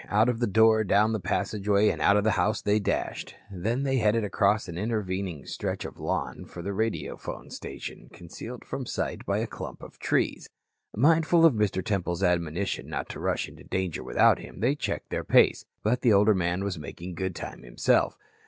Out 0.09 0.29
of 0.29 0.39
the 0.39 0.47
door, 0.47 0.83
down 0.83 1.13
the 1.13 1.19
passageway, 1.19 1.89
and 1.89 2.01
out 2.01 2.17
of 2.17 2.23
the 2.23 2.31
house, 2.31 2.59
they 2.59 2.79
dashed. 2.79 3.35
Then 3.51 3.83
they 3.83 3.97
headed 3.99 4.23
across 4.23 4.67
an 4.67 4.75
intervening 4.75 5.45
stretch 5.45 5.85
of 5.85 5.99
lawn 5.99 6.45
for 6.45 6.63
the 6.63 6.73
radiophone 6.73 7.51
station, 7.51 8.09
concealed 8.11 8.65
from 8.65 8.87
sight 8.87 9.23
by 9.27 9.37
a 9.37 9.45
clump 9.45 9.83
of 9.83 9.99
trees. 9.99 10.49
Mindful 10.95 11.45
of 11.45 11.53
Mr. 11.53 11.85
Temple's 11.85 12.23
admonition 12.23 12.89
not 12.89 13.09
to 13.09 13.19
rush 13.19 13.47
into 13.47 13.63
danger 13.63 14.03
without 14.03 14.39
him, 14.39 14.59
they 14.59 14.73
checked 14.73 15.11
their 15.11 15.23
pace. 15.23 15.65
But 15.83 16.01
the 16.01 16.13
older 16.13 16.33
man 16.33 16.63
was 16.63 16.79
making 16.79 17.13
good 17.13 17.35
time 17.35 17.61
himself. 17.61 18.17